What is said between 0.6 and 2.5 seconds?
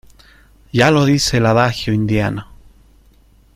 ya lo dice el adagio indiano: